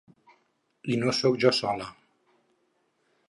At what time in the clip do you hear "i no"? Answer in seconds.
0.93-1.13